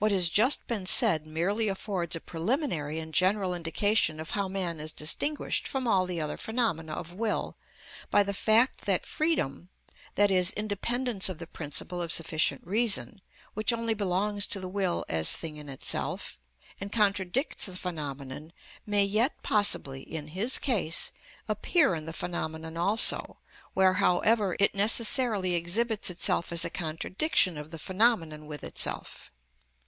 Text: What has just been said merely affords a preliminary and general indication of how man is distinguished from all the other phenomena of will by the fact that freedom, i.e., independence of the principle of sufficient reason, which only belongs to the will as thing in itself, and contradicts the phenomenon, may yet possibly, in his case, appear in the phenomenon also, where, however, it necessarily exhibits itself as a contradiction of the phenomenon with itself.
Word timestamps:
What 0.00 0.12
has 0.12 0.28
just 0.28 0.66
been 0.66 0.84
said 0.84 1.26
merely 1.26 1.66
affords 1.68 2.14
a 2.14 2.20
preliminary 2.20 2.98
and 2.98 3.14
general 3.14 3.54
indication 3.54 4.20
of 4.20 4.32
how 4.32 4.48
man 4.48 4.78
is 4.78 4.92
distinguished 4.92 5.66
from 5.66 5.88
all 5.88 6.04
the 6.04 6.20
other 6.20 6.36
phenomena 6.36 6.92
of 6.92 7.14
will 7.14 7.56
by 8.10 8.22
the 8.22 8.34
fact 8.34 8.82
that 8.82 9.06
freedom, 9.06 9.70
i.e., 10.18 10.44
independence 10.58 11.30
of 11.30 11.38
the 11.38 11.46
principle 11.46 12.02
of 12.02 12.12
sufficient 12.12 12.66
reason, 12.66 13.22
which 13.54 13.72
only 13.72 13.94
belongs 13.94 14.46
to 14.48 14.60
the 14.60 14.68
will 14.68 15.06
as 15.08 15.32
thing 15.32 15.56
in 15.56 15.70
itself, 15.70 16.38
and 16.78 16.92
contradicts 16.92 17.64
the 17.64 17.74
phenomenon, 17.74 18.52
may 18.84 19.04
yet 19.06 19.32
possibly, 19.42 20.02
in 20.02 20.28
his 20.28 20.58
case, 20.58 21.12
appear 21.48 21.94
in 21.94 22.04
the 22.04 22.12
phenomenon 22.12 22.76
also, 22.76 23.38
where, 23.72 23.94
however, 23.94 24.54
it 24.60 24.74
necessarily 24.74 25.54
exhibits 25.54 26.10
itself 26.10 26.52
as 26.52 26.62
a 26.62 26.68
contradiction 26.68 27.56
of 27.56 27.70
the 27.70 27.78
phenomenon 27.78 28.44
with 28.44 28.62
itself. 28.62 29.30